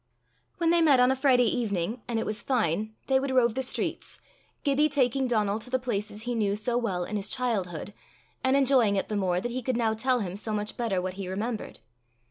[0.57, 3.61] When they met on a Friday evening, and it was fine, they would rove the
[3.61, 4.19] streets,
[4.63, 7.93] Gibbie taking Donal to the places he knew so well in his childhood,
[8.43, 11.13] and enjoying it the more that he could now tell him so much better what
[11.21, 11.81] he remembered.